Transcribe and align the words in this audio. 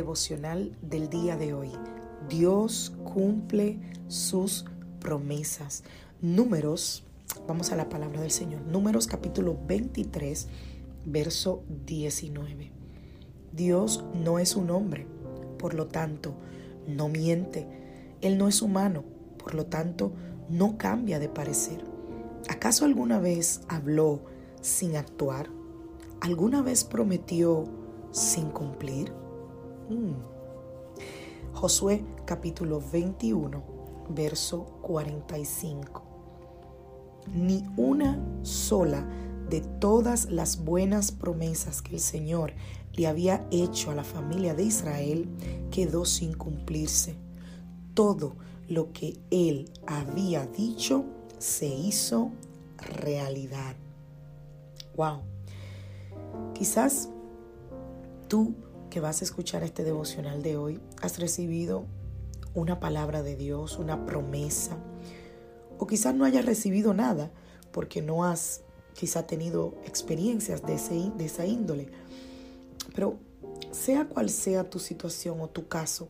Devocional 0.00 0.74
del 0.80 1.10
día 1.10 1.36
de 1.36 1.52
hoy. 1.52 1.72
Dios 2.26 2.94
cumple 3.04 3.78
sus 4.08 4.64
promesas. 4.98 5.84
Números, 6.22 7.04
vamos 7.46 7.70
a 7.70 7.76
la 7.76 7.90
palabra 7.90 8.22
del 8.22 8.30
Señor. 8.30 8.62
Números 8.62 9.06
capítulo 9.06 9.58
23, 9.66 10.48
verso 11.04 11.64
19. 11.84 12.72
Dios 13.52 14.02
no 14.14 14.38
es 14.38 14.56
un 14.56 14.70
hombre, 14.70 15.06
por 15.58 15.74
lo 15.74 15.86
tanto, 15.88 16.32
no 16.88 17.10
miente. 17.10 17.66
Él 18.22 18.38
no 18.38 18.48
es 18.48 18.62
humano, 18.62 19.04
por 19.36 19.54
lo 19.54 19.66
tanto, 19.66 20.14
no 20.48 20.78
cambia 20.78 21.18
de 21.18 21.28
parecer. 21.28 21.84
¿Acaso 22.48 22.86
alguna 22.86 23.18
vez 23.18 23.60
habló 23.68 24.22
sin 24.62 24.96
actuar? 24.96 25.50
¿Alguna 26.22 26.62
vez 26.62 26.84
prometió 26.84 27.64
sin 28.12 28.48
cumplir? 28.48 29.19
Mm. 29.90 30.14
Josué 31.52 32.04
capítulo 32.24 32.80
21, 32.92 33.62
verso 34.10 34.64
45. 34.82 36.02
Ni 37.34 37.64
una 37.76 38.24
sola 38.42 39.04
de 39.48 39.60
todas 39.60 40.30
las 40.30 40.64
buenas 40.64 41.10
promesas 41.10 41.82
que 41.82 41.96
el 41.96 42.00
Señor 42.00 42.52
le 42.94 43.08
había 43.08 43.44
hecho 43.50 43.90
a 43.90 43.96
la 43.96 44.04
familia 44.04 44.54
de 44.54 44.62
Israel 44.62 45.28
quedó 45.72 46.04
sin 46.04 46.34
cumplirse. 46.34 47.16
Todo 47.92 48.36
lo 48.68 48.92
que 48.92 49.18
él 49.32 49.72
había 49.88 50.46
dicho 50.46 51.04
se 51.38 51.66
hizo 51.66 52.30
realidad. 52.78 53.74
Wow. 54.96 55.22
Quizás 56.54 57.08
tú 58.28 58.54
que 58.90 59.00
vas 59.00 59.22
a 59.22 59.24
escuchar 59.24 59.62
este 59.62 59.84
devocional 59.84 60.42
de 60.42 60.56
hoy 60.56 60.80
has 61.00 61.18
recibido 61.18 61.84
una 62.54 62.80
palabra 62.80 63.22
de 63.22 63.36
Dios, 63.36 63.78
una 63.78 64.04
promesa, 64.04 64.76
o 65.78 65.86
quizás 65.86 66.14
no 66.14 66.24
hayas 66.24 66.44
recibido 66.44 66.92
nada 66.92 67.30
porque 67.72 68.02
no 68.02 68.24
has 68.24 68.62
quizá 68.94 69.26
tenido 69.26 69.74
experiencias 69.86 70.66
de, 70.66 70.74
ese, 70.74 71.10
de 71.16 71.24
esa 71.24 71.46
índole. 71.46 71.88
Pero 72.94 73.16
sea 73.70 74.08
cual 74.08 74.28
sea 74.28 74.68
tu 74.68 74.80
situación 74.80 75.40
o 75.40 75.48
tu 75.48 75.68
caso, 75.68 76.08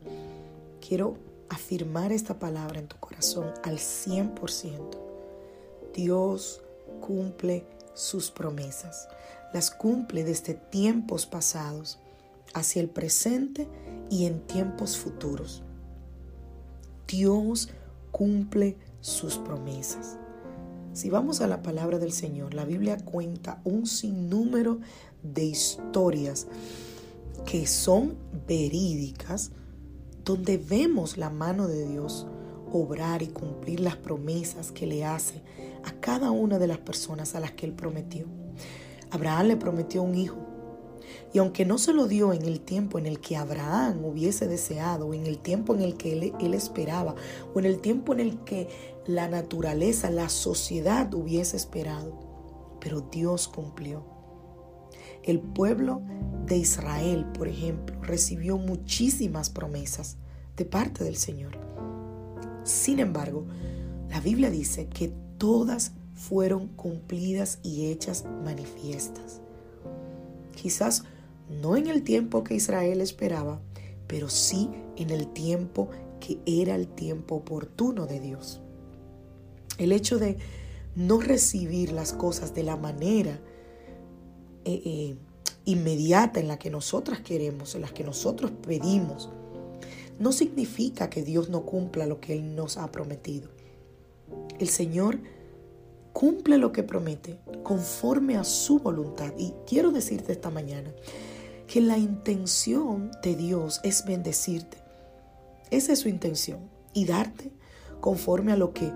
quiero 0.85 1.15
afirmar 1.49 2.11
esta 2.11 2.39
palabra 2.39 2.79
en 2.79 2.87
tu 2.87 2.97
corazón 2.97 3.53
al 3.63 3.77
100%. 3.77 4.97
Dios 5.93 6.61
cumple 6.99 7.65
sus 7.93 8.31
promesas. 8.31 9.07
Las 9.53 9.69
cumple 9.69 10.23
desde 10.23 10.55
tiempos 10.55 11.25
pasados 11.25 11.99
hacia 12.53 12.81
el 12.81 12.89
presente 12.89 13.67
y 14.09 14.25
en 14.25 14.41
tiempos 14.41 14.97
futuros. 14.97 15.63
Dios 17.07 17.69
cumple 18.11 18.77
sus 18.99 19.37
promesas. 19.37 20.17
Si 20.93 21.09
vamos 21.09 21.41
a 21.41 21.47
la 21.47 21.61
palabra 21.61 21.99
del 21.99 22.11
Señor, 22.11 22.53
la 22.53 22.65
Biblia 22.65 22.97
cuenta 22.97 23.61
un 23.63 23.85
sinnúmero 23.85 24.79
de 25.23 25.45
historias 25.45 26.47
que 27.45 27.65
son 27.65 28.17
verídicas, 28.47 29.51
donde 30.25 30.57
vemos 30.57 31.17
la 31.17 31.29
mano 31.29 31.67
de 31.67 31.87
Dios 31.87 32.27
obrar 32.71 33.21
y 33.21 33.27
cumplir 33.27 33.79
las 33.79 33.95
promesas 33.95 34.71
que 34.71 34.87
le 34.87 35.05
hace 35.05 35.41
a 35.83 35.91
cada 35.99 36.31
una 36.31 36.59
de 36.59 36.67
las 36.67 36.77
personas 36.77 37.35
a 37.35 37.39
las 37.39 37.51
que 37.51 37.65
él 37.65 37.73
prometió. 37.73 38.25
Abraham 39.09 39.47
le 39.47 39.57
prometió 39.57 40.03
un 40.03 40.15
hijo, 40.15 40.37
y 41.33 41.39
aunque 41.39 41.65
no 41.65 41.77
se 41.77 41.93
lo 41.93 42.07
dio 42.07 42.33
en 42.33 42.43
el 42.43 42.59
tiempo 42.59 42.99
en 42.99 43.05
el 43.05 43.19
que 43.19 43.37
Abraham 43.37 44.03
hubiese 44.05 44.47
deseado, 44.47 45.07
o 45.07 45.13
en 45.13 45.25
el 45.25 45.39
tiempo 45.39 45.73
en 45.73 45.81
el 45.81 45.95
que 45.95 46.13
él, 46.13 46.53
esperaba, 46.53 47.15
o 47.53 47.59
en 47.59 47.65
el 47.65 47.79
tiempo 47.79 48.13
en 48.13 48.19
el 48.19 48.39
que 48.43 48.67
la 49.05 49.27
naturaleza, 49.27 50.09
la 50.09 50.29
sociedad 50.29 51.13
hubiese 51.13 51.57
esperado, 51.57 52.77
pero 52.79 53.01
Dios 53.01 53.47
cumplió. 53.47 54.03
El 55.23 55.39
pueblo 55.39 56.01
de 56.45 56.57
Israel, 56.57 57.25
por 57.33 57.47
ejemplo, 57.47 58.01
recibió 58.01 58.57
muchísimas 58.57 59.49
promesas 59.49 60.17
de 60.57 60.65
parte 60.65 61.03
del 61.03 61.15
Señor. 61.15 61.57
Sin 62.63 62.99
embargo, 62.99 63.45
la 64.09 64.19
Biblia 64.19 64.49
dice 64.49 64.87
que 64.87 65.13
todas 65.37 65.93
fueron 66.13 66.67
cumplidas 66.67 67.59
y 67.63 67.87
hechas 67.87 68.25
manifiestas. 68.43 69.40
Quizás 70.55 71.03
no 71.49 71.75
en 71.75 71.87
el 71.87 72.03
tiempo 72.03 72.43
que 72.43 72.55
Israel 72.55 73.01
esperaba, 73.01 73.61
pero 74.07 74.29
sí 74.29 74.69
en 74.95 75.09
el 75.09 75.27
tiempo 75.27 75.89
que 76.19 76.39
era 76.45 76.75
el 76.75 76.87
tiempo 76.87 77.35
oportuno 77.35 78.05
de 78.05 78.19
Dios. 78.19 78.61
El 79.77 79.91
hecho 79.91 80.19
de 80.19 80.37
no 80.95 81.19
recibir 81.19 81.91
las 81.91 82.13
cosas 82.13 82.53
de 82.53 82.63
la 82.63 82.77
manera 82.77 83.39
eh, 84.65 84.81
eh, 84.85 85.15
inmediata 85.65 86.39
en 86.39 86.47
la 86.47 86.59
que 86.59 86.69
nosotras 86.69 87.21
queremos, 87.21 87.75
en 87.75 87.81
la 87.81 87.89
que 87.89 88.03
nosotros 88.03 88.51
pedimos, 88.65 89.29
no 90.19 90.31
significa 90.31 91.09
que 91.09 91.23
Dios 91.23 91.49
no 91.49 91.65
cumpla 91.65 92.05
lo 92.05 92.19
que 92.19 92.33
Él 92.33 92.55
nos 92.55 92.77
ha 92.77 92.91
prometido. 92.91 93.49
El 94.59 94.69
Señor 94.69 95.19
cumple 96.13 96.57
lo 96.57 96.71
que 96.71 96.83
promete 96.83 97.39
conforme 97.63 98.37
a 98.37 98.43
su 98.43 98.79
voluntad. 98.79 99.33
Y 99.37 99.53
quiero 99.65 99.91
decirte 99.91 100.31
esta 100.31 100.49
mañana 100.49 100.93
que 101.67 101.81
la 101.81 101.97
intención 101.97 103.11
de 103.23 103.35
Dios 103.35 103.79
es 103.83 104.05
bendecirte. 104.05 104.77
Esa 105.69 105.93
es 105.93 105.99
su 105.99 106.09
intención 106.09 106.69
y 106.93 107.05
darte 107.05 107.51
conforme 108.01 108.51
a 108.51 108.57
lo 108.57 108.73
que 108.73 108.91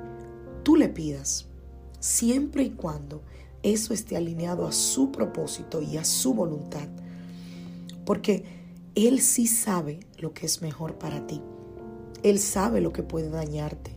tú 0.64 0.76
le 0.76 0.90
pidas, 0.90 1.48
siempre 2.00 2.64
y 2.64 2.72
cuando 2.72 3.24
eso 3.64 3.94
esté 3.94 4.18
alineado 4.18 4.68
a 4.68 4.72
su 4.72 5.12
propósito 5.12 5.82
y 5.82 5.98
a 5.98 6.04
su 6.04 6.34
voluntad. 6.34 6.88
Porque 8.06 8.44
Él 8.94 9.22
sí 9.22 9.48
sabe 9.48 10.02
lo 10.18 10.34
que 10.34 10.46
es 10.46 10.62
mejor 10.62 10.98
para 10.98 11.26
ti. 11.26 11.42
Él 12.24 12.40
sabe 12.40 12.82
lo 12.82 12.92
que 12.92 13.04
puede 13.04 13.30
dañarte 13.30 13.95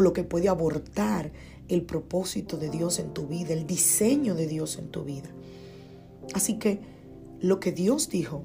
lo 0.00 0.12
que 0.12 0.24
puede 0.24 0.48
abortar 0.48 1.32
el 1.68 1.82
propósito 1.82 2.56
de 2.56 2.68
Dios 2.68 2.98
en 2.98 3.12
tu 3.12 3.26
vida, 3.26 3.52
el 3.52 3.66
diseño 3.66 4.34
de 4.34 4.46
Dios 4.46 4.76
en 4.78 4.88
tu 4.88 5.04
vida. 5.04 5.30
Así 6.34 6.58
que 6.58 6.80
lo 7.40 7.60
que 7.60 7.72
Dios 7.72 8.08
dijo, 8.08 8.42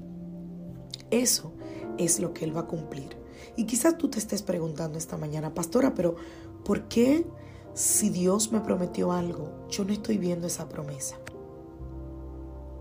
eso 1.10 1.52
es 1.98 2.20
lo 2.20 2.32
que 2.32 2.44
Él 2.44 2.56
va 2.56 2.62
a 2.62 2.66
cumplir. 2.66 3.16
Y 3.56 3.64
quizás 3.64 3.98
tú 3.98 4.08
te 4.08 4.18
estés 4.18 4.42
preguntando 4.42 4.98
esta 4.98 5.16
mañana, 5.16 5.54
pastora, 5.54 5.94
pero 5.94 6.16
¿por 6.64 6.88
qué 6.88 7.26
si 7.74 8.10
Dios 8.10 8.52
me 8.52 8.60
prometió 8.60 9.12
algo, 9.12 9.66
yo 9.70 9.84
no 9.84 9.92
estoy 9.92 10.18
viendo 10.18 10.46
esa 10.46 10.68
promesa? 10.68 11.16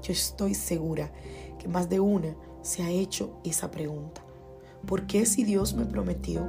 Yo 0.02 0.14
estoy 0.14 0.54
segura 0.54 1.12
que 1.60 1.68
más 1.68 1.90
de 1.90 2.00
una 2.00 2.36
se 2.62 2.84
ha 2.84 2.90
hecho 2.90 3.40
esa 3.44 3.72
pregunta. 3.72 4.24
¿Por 4.86 5.08
qué 5.08 5.26
si 5.26 5.44
Dios 5.44 5.74
me 5.74 5.86
prometió, 5.86 6.46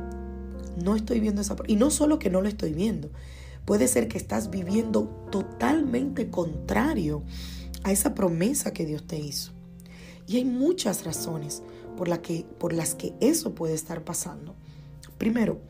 no 0.77 0.97
estoy 0.97 1.21
viendo 1.21 1.41
esa? 1.41 1.57
Y 1.67 1.77
no 1.77 1.91
solo 1.91 2.19
que 2.19 2.31
no 2.31 2.41
lo 2.41 2.49
estoy 2.49 2.73
viendo, 2.73 3.11
Puede 3.67 3.89
ser 3.89 4.07
que 4.07 4.17
estás 4.17 4.49
viviendo 4.49 5.09
totalmente 5.33 6.31
contrario 6.31 7.25
a 7.83 7.91
esa 7.91 8.15
promesa 8.15 8.73
que 8.73 8.87
Dios 8.87 9.05
te 9.09 9.19
hizo. 9.19 9.53
Y 10.29 10.37
hay 10.37 10.45
muchas 10.45 11.05
razones 11.05 11.65
por, 11.97 12.07
la 12.07 12.23
que, 12.23 12.47
por 12.59 12.73
las 12.73 12.95
que 12.95 13.15
eso 13.21 13.57
puede 13.57 13.75
estar 13.75 14.05
pasando. 14.05 14.55
Primero, 15.19 15.61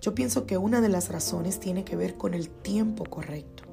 yo 0.00 0.14
pienso 0.14 0.46
que 0.46 0.56
una 0.56 0.80
de 0.80 0.88
las 0.88 1.10
razones 1.10 1.60
tiene 1.60 1.84
que 1.84 1.94
ver 1.94 2.16
con 2.16 2.32
el 2.32 2.48
tiempo 2.48 3.04
correcto. 3.04 3.64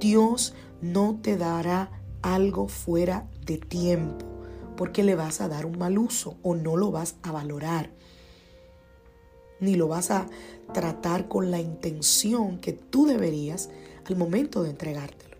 Dios 0.00 0.54
no 0.80 1.20
te 1.20 1.36
dará 1.36 1.90
algo 2.22 2.68
fuera 2.68 3.28
de 3.44 3.58
tiempo 3.58 4.24
porque 4.74 5.04
le 5.04 5.14
vas 5.14 5.42
a 5.42 5.48
dar 5.48 5.66
un 5.66 5.78
mal 5.78 5.98
uso 5.98 6.38
o 6.42 6.54
no 6.54 6.78
lo 6.78 6.90
vas 6.90 7.16
a 7.22 7.30
valorar. 7.30 7.92
Ni 9.64 9.74
lo 9.74 9.88
vas 9.88 10.10
a 10.10 10.26
tratar 10.72 11.28
con 11.28 11.50
la 11.50 11.60
intención 11.60 12.58
que 12.58 12.72
tú 12.72 13.06
deberías 13.06 13.70
al 14.04 14.16
momento 14.16 14.62
de 14.62 14.70
entregártelo. 14.70 15.36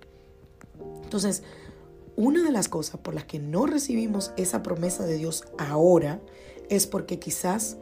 Entonces, 1.03 1.43
una 2.17 2.43
de 2.43 2.53
las 2.53 2.69
cosas 2.69 3.01
por 3.01 3.15
las 3.15 3.25
que 3.25 3.39
no 3.39 3.67
recibimos 3.67 4.33
esa 4.37 4.63
promesa 4.63 5.05
de 5.05 5.17
Dios 5.17 5.45
ahora 5.59 6.21
es 6.71 6.87
porque 6.87 7.19
quizás 7.19 7.77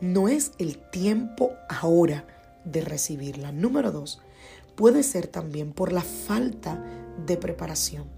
no 0.00 0.28
es 0.28 0.52
el 0.58 0.78
tiempo 0.90 1.52
ahora 1.68 2.26
de 2.64 2.82
recibirla. 2.82 3.52
Número 3.52 3.90
dos, 3.90 4.20
puede 4.76 5.02
ser 5.02 5.26
también 5.26 5.72
por 5.72 5.92
la 5.92 6.02
falta 6.02 6.84
de 7.26 7.36
preparación. 7.36 8.17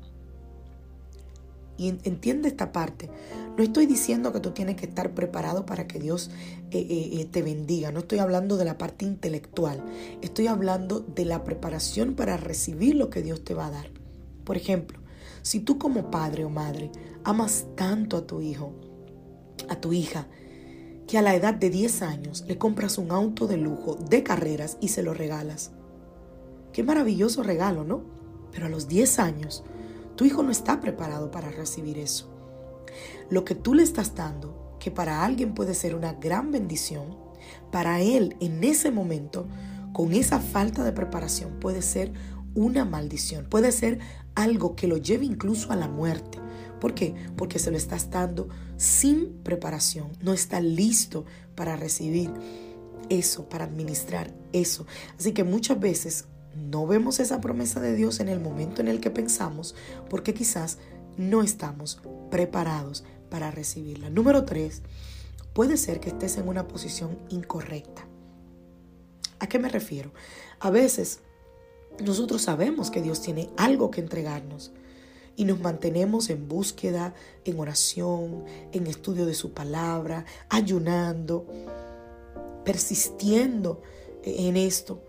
Y 1.81 1.89
entiende 1.89 2.49
esta 2.49 2.73
parte. 2.73 3.09
No 3.57 3.65
estoy 3.65 3.87
diciendo 3.87 4.35
que 4.35 4.41
tú 4.41 4.51
tienes 4.51 4.77
que 4.77 4.85
estar 4.85 5.15
preparado 5.15 5.65
para 5.65 5.87
que 5.87 5.99
Dios 5.99 6.31
eh, 6.71 6.79
eh, 6.79 7.21
eh, 7.21 7.25
te 7.25 7.41
bendiga. 7.41 7.91
No 7.91 8.01
estoy 8.01 8.19
hablando 8.19 8.59
de 8.59 8.67
la 8.67 8.77
parte 8.77 9.07
intelectual. 9.07 9.83
Estoy 10.21 10.47
hablando 10.47 11.01
de 11.01 11.25
la 11.25 11.43
preparación 11.43 12.17
para 12.17 12.37
recibir 12.37 12.97
lo 12.97 13.09
que 13.09 13.23
Dios 13.23 13.45
te 13.45 13.55
va 13.55 13.69
a 13.69 13.71
dar. 13.71 13.91
Por 14.45 14.59
ejemplo, 14.59 15.01
si 15.41 15.61
tú 15.61 15.79
como 15.79 16.11
padre 16.11 16.45
o 16.45 16.51
madre 16.51 16.91
amas 17.25 17.65
tanto 17.77 18.19
a 18.19 18.27
tu 18.27 18.43
hijo, 18.43 18.75
a 19.71 19.81
tu 19.81 19.95
hija, 19.95 20.29
que 21.09 21.17
a 21.17 21.23
la 21.23 21.35
edad 21.35 21.55
de 21.55 21.71
10 21.71 22.03
años 22.03 22.45
le 22.47 22.59
compras 22.59 22.99
un 22.99 23.11
auto 23.11 23.47
de 23.47 23.57
lujo 23.57 23.95
de 23.95 24.23
carreras 24.23 24.77
y 24.83 24.89
se 24.89 25.03
lo 25.03 25.15
regalas. 25.15 25.71
Qué 26.75 26.83
maravilloso 26.83 27.43
regalo, 27.43 27.85
¿no? 27.85 28.03
Pero 28.53 28.67
a 28.67 28.69
los 28.69 28.87
10 28.87 29.19
años, 29.19 29.65
tu 30.21 30.27
hijo 30.27 30.43
no 30.43 30.51
está 30.51 30.81
preparado 30.81 31.31
para 31.31 31.51
recibir 31.51 31.97
eso. 31.97 32.29
Lo 33.31 33.43
que 33.47 33.55
tú 33.55 33.73
le 33.73 33.83
estás 33.83 34.15
dando, 34.15 34.77
que 34.79 34.91
para 34.91 35.25
alguien 35.25 35.55
puede 35.55 35.73
ser 35.73 35.95
una 35.95 36.13
gran 36.13 36.53
bendición, 36.53 37.17
para 37.73 38.03
él 38.03 38.37
en 38.39 38.63
ese 38.63 38.91
momento, 38.91 39.47
con 39.95 40.13
esa 40.13 40.39
falta 40.39 40.85
de 40.85 40.93
preparación, 40.93 41.59
puede 41.59 41.81
ser 41.81 42.13
una 42.55 42.85
maldición, 42.85 43.47
puede 43.49 43.73
ser 43.73 43.99
algo 44.35 44.77
que 44.77 44.89
lo 44.89 44.99
lleve 44.99 45.25
incluso 45.25 45.73
a 45.73 45.77
la 45.77 45.89
muerte. 45.89 46.39
¿Por 46.83 46.93
qué? 46.93 47.15
Porque 47.39 47.59
se 47.59 47.71
lo 47.71 47.79
estás 47.79 48.11
dando 48.11 48.51
sin 48.77 49.43
preparación, 49.43 50.09
no 50.21 50.35
está 50.35 50.61
listo 50.61 51.25
para 51.55 51.77
recibir 51.77 52.31
eso, 53.09 53.49
para 53.49 53.65
administrar 53.65 54.35
eso. 54.53 54.85
Así 55.19 55.33
que 55.33 55.45
muchas 55.45 55.81
veces 55.81 56.27
no 56.55 56.87
vemos 56.87 57.21
esa 57.21 57.41
promesa 57.41 57.81
de 57.81 57.95
Dios 57.95 58.21
en 58.21 58.29
el 58.29 58.41
momento 58.41 58.81
en 58.81 58.89
el 58.89 59.01
que 59.01 59.11
pensamos 59.11 59.75
porque 60.09 60.35
quizás 60.35 60.79
no 61.17 61.43
estamos 61.43 62.01
preparados 62.31 63.05
para 63.29 63.51
recibirla. 63.51 64.11
Número 64.11 64.45
tres, 64.45 64.83
puede 65.53 65.77
ser 65.77 66.01
que 66.01 66.11
estés 66.11 66.37
en 66.39 66.49
una 66.49 66.67
posición 66.67 67.19
incorrecta. 67.29 68.07
¿A 69.39 69.47
qué 69.47 69.59
me 69.59 69.69
refiero? 69.69 70.13
A 70.59 70.71
veces 70.71 71.21
nosotros 72.05 72.43
sabemos 72.43 72.91
que 72.91 73.03
Dios 73.03 73.21
tiene 73.23 73.51
algo 73.57 73.91
que 73.91 74.01
entregarnos 74.01 74.73
y 75.37 75.45
nos 75.45 75.61
mantenemos 75.61 76.29
en 76.29 76.49
búsqueda, 76.49 77.15
en 77.45 77.59
oración, 77.59 78.45
en 78.73 78.87
estudio 78.87 79.25
de 79.27 79.35
su 79.35 79.53
palabra, 79.53 80.25
ayunando, 80.49 81.47
persistiendo 82.65 83.81
en 84.23 84.57
esto. 84.57 85.03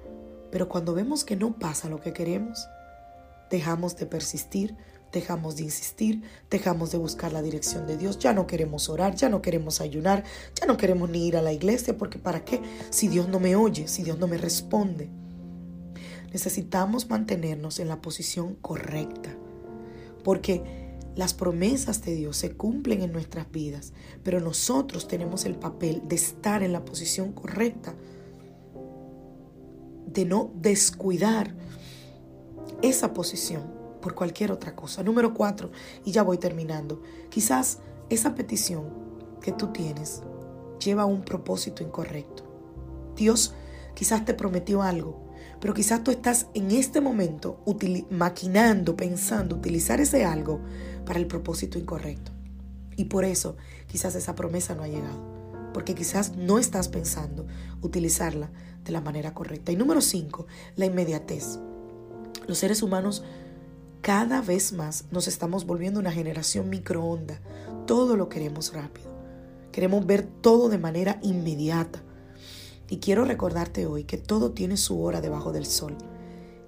Pero 0.51 0.69
cuando 0.69 0.93
vemos 0.93 1.23
que 1.23 1.35
no 1.35 1.57
pasa 1.57 1.89
lo 1.89 1.99
que 1.99 2.13
queremos, 2.13 2.67
dejamos 3.49 3.95
de 3.97 4.05
persistir, 4.05 4.75
dejamos 5.11 5.57
de 5.57 5.63
insistir, 5.63 6.23
dejamos 6.49 6.91
de 6.91 6.97
buscar 6.97 7.33
la 7.33 7.41
dirección 7.41 7.85
de 7.85 7.97
Dios, 7.97 8.19
ya 8.19 8.33
no 8.33 8.47
queremos 8.47 8.89
orar, 8.89 9.15
ya 9.15 9.29
no 9.29 9.41
queremos 9.41 9.81
ayunar, 9.81 10.23
ya 10.59 10.65
no 10.65 10.77
queremos 10.77 11.09
ni 11.09 11.27
ir 11.27 11.37
a 11.37 11.41
la 11.41 11.53
iglesia, 11.53 11.97
porque 11.97 12.19
¿para 12.19 12.43
qué? 12.45 12.61
Si 12.89 13.07
Dios 13.07 13.27
no 13.27 13.39
me 13.39 13.55
oye, 13.55 13.87
si 13.87 14.03
Dios 14.03 14.17
no 14.19 14.27
me 14.27 14.37
responde. 14.37 15.09
Necesitamos 16.31 17.09
mantenernos 17.09 17.79
en 17.79 17.89
la 17.89 18.01
posición 18.01 18.55
correcta, 18.55 19.35
porque 20.23 20.63
las 21.15 21.33
promesas 21.33 22.03
de 22.03 22.15
Dios 22.15 22.37
se 22.37 22.55
cumplen 22.55 23.01
en 23.01 23.11
nuestras 23.11 23.51
vidas, 23.51 23.91
pero 24.23 24.39
nosotros 24.39 25.09
tenemos 25.09 25.43
el 25.43 25.55
papel 25.55 26.03
de 26.07 26.15
estar 26.15 26.63
en 26.63 26.71
la 26.71 26.85
posición 26.85 27.33
correcta, 27.33 27.93
de 30.13 30.25
no 30.25 30.51
descuidar 30.55 31.53
esa 32.81 33.13
posición 33.13 33.63
por 34.01 34.15
cualquier 34.15 34.51
otra 34.51 34.75
cosa. 34.75 35.03
Número 35.03 35.33
cuatro, 35.33 35.71
y 36.03 36.11
ya 36.11 36.23
voy 36.23 36.37
terminando, 36.37 37.01
quizás 37.29 37.79
esa 38.09 38.35
petición 38.35 38.89
que 39.41 39.51
tú 39.51 39.67
tienes 39.67 40.21
lleva 40.83 41.03
a 41.03 41.05
un 41.05 41.23
propósito 41.23 41.83
incorrecto. 41.83 42.43
Dios 43.15 43.53
quizás 43.93 44.25
te 44.25 44.33
prometió 44.33 44.81
algo, 44.81 45.31
pero 45.59 45.73
quizás 45.73 46.03
tú 46.03 46.11
estás 46.11 46.47
en 46.53 46.71
este 46.71 47.01
momento 47.01 47.63
maquinando, 48.09 48.97
pensando, 48.97 49.55
utilizar 49.55 50.01
ese 50.01 50.25
algo 50.25 50.59
para 51.05 51.19
el 51.19 51.27
propósito 51.27 51.77
incorrecto. 51.77 52.31
Y 52.97 53.05
por 53.05 53.25
eso 53.25 53.55
quizás 53.87 54.15
esa 54.15 54.35
promesa 54.35 54.75
no 54.75 54.83
ha 54.83 54.87
llegado. 54.87 55.40
Porque 55.73 55.95
quizás 55.95 56.35
no 56.35 56.59
estás 56.59 56.87
pensando 56.87 57.45
utilizarla 57.81 58.51
de 58.83 58.91
la 58.91 59.01
manera 59.01 59.33
correcta. 59.33 59.71
Y 59.71 59.75
número 59.75 60.01
cinco, 60.01 60.47
la 60.75 60.85
inmediatez. 60.85 61.59
Los 62.47 62.57
seres 62.57 62.83
humanos 62.83 63.23
cada 64.01 64.41
vez 64.41 64.73
más 64.73 65.05
nos 65.11 65.27
estamos 65.27 65.65
volviendo 65.65 65.99
una 65.99 66.11
generación 66.11 66.69
microonda. 66.69 67.39
Todo 67.85 68.17
lo 68.17 68.29
queremos 68.29 68.73
rápido. 68.73 69.11
Queremos 69.71 70.05
ver 70.05 70.23
todo 70.23 70.69
de 70.69 70.77
manera 70.77 71.19
inmediata. 71.21 72.01
Y 72.89 72.97
quiero 72.97 73.23
recordarte 73.23 73.85
hoy 73.85 74.03
que 74.03 74.17
todo 74.17 74.51
tiene 74.51 74.75
su 74.75 75.01
hora 75.01 75.21
debajo 75.21 75.53
del 75.53 75.65
sol 75.65 75.95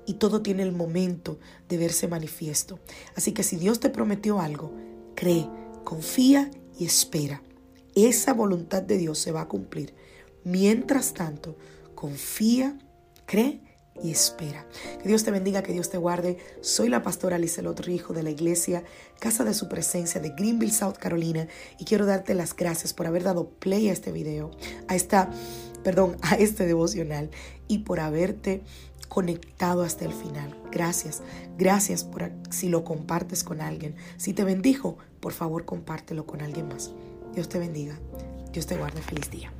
y 0.06 0.16
todo 0.16 0.42
tiene 0.42 0.64
el 0.64 0.72
momento 0.72 1.40
de 1.70 1.78
verse 1.78 2.08
manifiesto. 2.08 2.80
Así 3.16 3.32
que 3.32 3.44
si 3.44 3.58
Dios 3.58 3.80
te 3.80 3.90
prometió 3.90 4.40
algo, 4.40 4.72
cree, 5.16 5.50
confía 5.84 6.50
y 6.78 6.86
espera. 6.86 7.42
Esa 7.96 8.34
voluntad 8.34 8.82
de 8.82 8.98
Dios 8.98 9.20
se 9.20 9.32
va 9.32 9.42
a 9.42 9.48
cumplir. 9.48 9.94
Mientras 10.44 11.14
tanto, 11.14 11.56
confía, 11.96 12.78
cree 13.26 13.62
y 14.02 14.12
espera. 14.12 14.66
Que 15.02 15.08
Dios 15.08 15.24
te 15.24 15.32
bendiga, 15.32 15.62
que 15.62 15.74
Dios 15.74 15.90
te 15.90 15.98
guarde. 15.98 16.38
Soy 16.62 16.90
la 16.90 17.04
pastora 17.04 17.38
Lizelot 17.38 17.80
Rijo 17.82 18.14
de 18.14 18.24
la 18.24 18.32
iglesia 18.32 18.84
Casa 19.20 19.44
de 19.44 19.54
Su 19.54 19.70
Presencia 19.70 20.20
de 20.20 20.30
Greenville, 20.30 20.74
South 20.74 20.98
Carolina 21.00 21.48
y 21.80 21.86
quiero 21.86 22.06
darte 22.06 22.34
las 22.34 22.56
gracias 22.56 22.94
por 22.94 23.06
haber 23.06 23.24
dado 23.24 23.50
play 23.50 23.90
a 23.90 23.94
este 23.94 24.12
video, 24.12 24.52
a 24.88 24.96
esta 24.96 25.30
perdón, 25.84 26.18
a 26.22 26.36
este 26.36 26.66
devocional 26.66 27.30
y 27.68 27.80
por 27.80 28.00
haberte 28.00 28.64
conectado 29.10 29.84
hasta 29.84 30.06
el 30.06 30.14
final. 30.14 30.58
Gracias, 30.72 31.22
gracias 31.58 32.04
por 32.04 32.32
si 32.50 32.70
lo 32.70 32.84
compartes 32.84 33.44
con 33.44 33.62
alguien. 33.62 33.96
Si 34.18 34.34
te 34.34 34.44
bendijo, 34.44 34.98
por 35.20 35.34
favor 35.34 35.66
compártelo 35.66 36.26
con 36.26 36.42
alguien 36.42 36.68
más. 36.68 36.92
Dios 37.34 37.50
te 37.50 37.60
bendiga. 37.60 37.98
Dios 38.52 38.66
te 38.68 38.78
guarde. 38.78 39.02
Feliz 39.02 39.30
día. 39.32 39.52